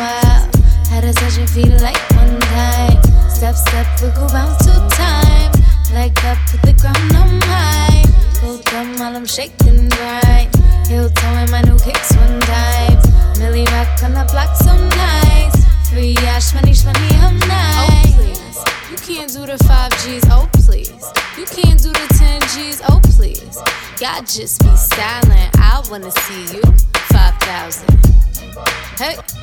while. 0.00 0.48
had 0.88 1.04
a 1.04 1.12
touch 1.12 1.36
your 1.36 1.46
feel 1.46 1.76
like 1.84 2.00
one 2.16 2.40
time? 2.56 2.98
Step, 3.28 3.54
step, 3.54 3.86
we 4.00 4.08
go 4.16 4.26
round 4.32 4.56
two 4.64 4.80
times. 4.96 5.56
Like 5.92 6.16
up 6.24 6.38
to 6.50 6.56
the 6.64 6.72
ground, 6.80 7.12
I'm 7.20 7.40
high. 7.52 8.04
Go 8.40 8.58
dumb 8.70 8.96
while 8.98 9.16
I'm 9.16 9.26
shaking 9.26 9.88
right. 10.00 10.48
He'll 10.88 11.10
tell 11.10 11.34
me 11.36 11.50
my 11.50 11.62
new 11.62 11.78
kicks 11.78 12.14
one 12.16 12.40
time. 12.40 12.96
Milly 13.38 13.64
rock 13.74 13.88
on 14.02 14.12
the 14.12 14.24
block, 14.32 14.56
some 14.56 14.88
nice. 15.04 15.56
Free 15.90 16.16
ash, 16.32 16.54
money, 16.54 16.74
money, 16.84 17.10
I'm 17.24 17.38
nice. 17.48 17.78
Oh, 17.84 18.00
please. 18.16 18.58
You 18.90 18.98
can't 19.06 19.30
do 19.32 19.46
the 19.46 19.58
5 19.64 20.04
G's, 20.04 20.24
oh 20.30 20.48
please. 20.64 21.04
You 21.36 21.46
can't 21.46 21.80
do 21.82 21.90
the 21.92 22.06
10 22.18 22.40
G's, 22.54 22.80
oh 22.88 23.00
please. 23.16 23.56
Y'all 24.00 24.22
just 24.22 24.60
be 24.62 24.74
silent, 24.76 25.50
I 25.58 25.82
wanna 25.90 26.10
see 26.10 26.56
you. 26.56 26.62
5,000. 27.10 28.00
Hey 29.00 29.39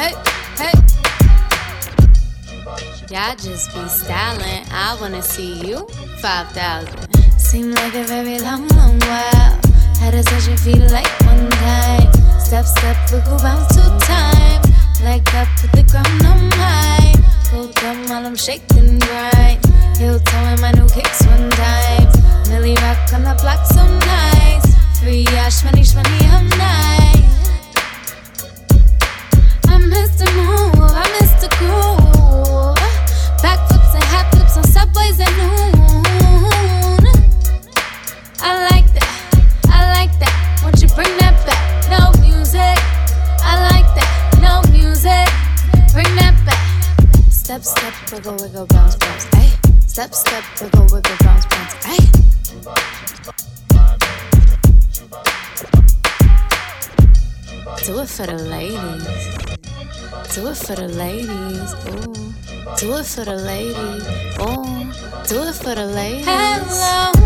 hey, 0.00 0.14
hey. 0.56 0.72
Y'all 3.12 3.36
just 3.36 3.74
be 3.74 3.88
styling. 3.88 4.64
I 4.70 4.96
wanna 5.00 5.22
see 5.22 5.66
you 5.66 5.86
5,000. 6.20 7.38
Seem 7.38 7.72
like 7.72 7.94
a 7.94 8.04
very 8.04 8.38
long, 8.38 8.66
long 8.68 8.98
while. 9.00 9.52
Had 10.00 10.12
to 10.12 10.22
touch 10.22 10.46
your 10.48 10.56
feet 10.56 10.80
like 10.90 11.12
one 11.26 11.50
time. 11.50 12.08
Step, 12.40 12.64
step, 12.64 12.96
wiggle, 13.12 13.38
bounce 13.38 13.68
two 13.74 13.90
times. 14.06 14.66
Leg 15.04 15.22
up, 15.34 15.48
put 15.60 15.72
the 15.72 15.84
ground 15.90 16.22
on 16.24 16.50
high. 16.62 17.12
Go 17.50 17.70
down 17.80 17.98
while 18.08 18.24
I'm 18.26 18.36
shaking 18.36 18.98
right. 19.00 19.58
Heel 19.98 20.18
towing 20.20 20.60
my 20.60 20.72
new 20.72 20.88
kicks 20.88 21.26
one 21.26 21.50
time. 21.50 22.08
Milly 22.48 22.74
rock 22.76 23.12
on 23.12 23.22
the 23.24 23.34
block 23.42 23.66
so 23.66 23.79
Step, 47.50 47.64
step, 47.64 48.12
wiggle, 48.12 48.36
wiggle, 48.36 48.66
bounce, 48.66 48.94
bounce. 48.94 49.26
Ay. 49.32 49.50
Step, 49.84 50.14
step, 50.14 50.44
wiggle, 50.62 50.82
wiggle, 50.82 51.16
bounce, 51.18 51.46
bounce. 51.46 51.74
Ay. 51.84 51.98
Do 57.84 57.98
it 57.98 58.08
for 58.08 58.26
the 58.26 58.38
ladies. 58.38 59.04
Do 60.32 60.46
it 60.46 60.58
for 60.58 60.76
the 60.76 60.86
ladies. 60.94 61.74
Ooh. 61.88 62.14
Do 62.78 62.94
it 62.94 63.06
for 63.06 63.24
the 63.24 63.34
ladies. 63.34 64.06
Ooh. 64.38 64.62
Do 65.26 65.42
it 65.48 65.56
for 65.56 65.74
the 65.74 65.86
ladies. 65.86 66.26
Hello. 66.26 67.19